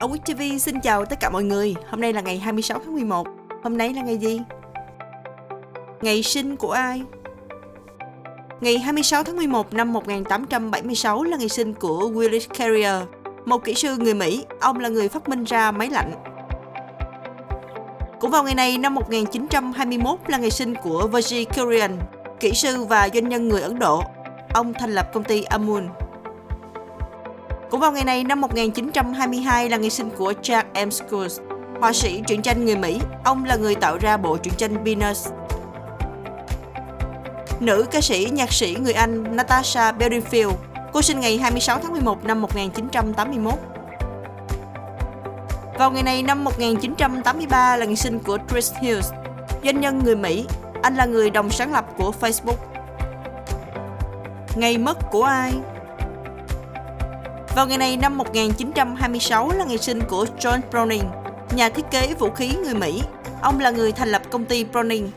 [0.00, 1.74] Ở TV xin chào tất cả mọi người.
[1.90, 3.26] Hôm nay là ngày 26 tháng 11.
[3.62, 4.40] Hôm nay là ngày gì?
[6.00, 7.02] Ngày sinh của ai?
[8.60, 12.94] Ngày 26 tháng 11 năm 1876 là ngày sinh của Willis Carrier,
[13.44, 14.44] một kỹ sư người Mỹ.
[14.60, 16.12] Ông là người phát minh ra máy lạnh.
[18.20, 21.98] Cũng vào ngày này năm 1921 là ngày sinh của Virgil Kurian,
[22.40, 24.02] kỹ sư và doanh nhân người Ấn Độ.
[24.54, 25.82] Ông thành lập công ty Amul.
[27.70, 30.88] Cũng vào ngày này năm 1922 là ngày sinh của Jack M.
[30.88, 31.40] Schultz,
[31.80, 33.00] họa sĩ truyện tranh người Mỹ.
[33.24, 35.28] Ông là người tạo ra bộ truyện tranh Venus.
[37.60, 40.52] Nữ ca sĩ, nhạc sĩ người Anh Natasha Bedingfield,
[40.92, 43.54] cô sinh ngày 26 tháng 11 năm 1981.
[45.78, 49.12] Vào ngày này năm 1983 là ngày sinh của Chris Hughes,
[49.64, 50.46] doanh nhân người Mỹ.
[50.82, 52.56] Anh là người đồng sáng lập của Facebook.
[54.54, 55.52] Ngày mất của ai?
[57.54, 61.04] Vào ngày này năm 1926 là ngày sinh của John Browning,
[61.54, 63.02] nhà thiết kế vũ khí người Mỹ.
[63.42, 65.08] Ông là người thành lập công ty Browning.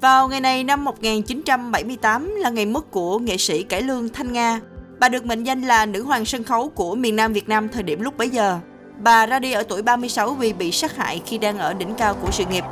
[0.00, 4.60] Vào ngày này năm 1978 là ngày mất của nghệ sĩ cải lương Thanh Nga.
[4.98, 7.82] Bà được mệnh danh là nữ hoàng sân khấu của miền Nam Việt Nam thời
[7.82, 8.58] điểm lúc bấy giờ.
[8.98, 12.14] Bà ra đi ở tuổi 36 vì bị sát hại khi đang ở đỉnh cao
[12.14, 12.64] của sự nghiệp.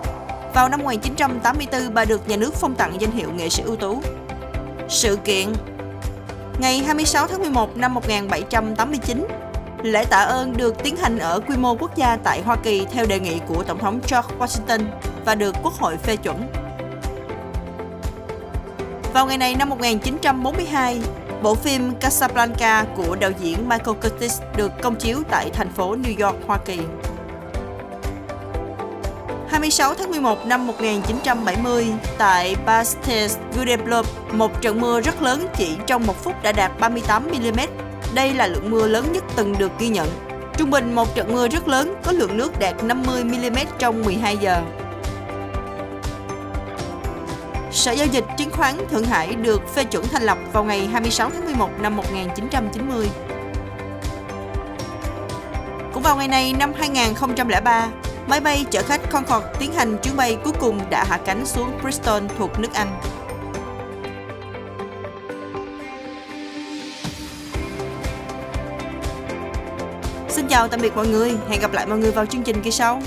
[0.54, 4.02] Vào năm 1984, bà được nhà nước phong tặng danh hiệu nghệ sĩ ưu tú.
[4.88, 5.52] Sự kiện
[6.58, 9.26] Ngày 26 tháng 11 năm 1789,
[9.82, 13.06] lễ tạ ơn được tiến hành ở quy mô quốc gia tại Hoa Kỳ theo
[13.06, 14.80] đề nghị của Tổng thống George Washington
[15.24, 16.52] và được Quốc hội phê chuẩn.
[19.12, 21.00] Vào ngày này năm 1942,
[21.42, 26.26] bộ phim Casablanca của đạo diễn Michael Curtis được công chiếu tại thành phố New
[26.26, 26.78] York, Hoa Kỳ.
[29.54, 31.86] 26 tháng 11 năm 1970,
[32.18, 37.68] tại Bastes Gudeblop, một trận mưa rất lớn chỉ trong một phút đã đạt 38mm.
[38.14, 40.08] Đây là lượng mưa lớn nhất từng được ghi nhận.
[40.56, 44.62] Trung bình một trận mưa rất lớn có lượng nước đạt 50mm trong 12 giờ.
[47.70, 51.30] Sở Giao dịch Chứng khoán Thượng Hải được phê chuẩn thành lập vào ngày 26
[51.30, 53.08] tháng 11 năm 1990.
[55.92, 57.88] Cũng vào ngày này năm 2003,
[58.28, 61.78] Máy bay chở khách Concorde tiến hành chuyến bay cuối cùng đã hạ cánh xuống
[61.82, 63.00] Bristol thuộc nước Anh.
[70.28, 72.70] Xin chào tạm biệt mọi người, hẹn gặp lại mọi người vào chương trình kỳ
[72.70, 73.02] sau.